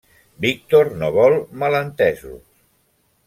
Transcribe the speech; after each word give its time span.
Víctor 0.45 0.89
no 1.01 1.09
vol 1.17 1.37
malentesos. 1.65 2.41